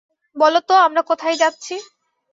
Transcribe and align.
বল 0.35 0.55
তো 0.59 0.73
আমরা 0.85 1.01
কোথায় 1.01 1.35
যাচ্ছি? 1.35 1.75